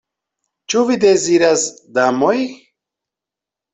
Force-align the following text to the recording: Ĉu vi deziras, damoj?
Ĉu 0.73 0.81
vi 0.87 0.95
deziras, 1.03 1.67
damoj? 1.99 2.35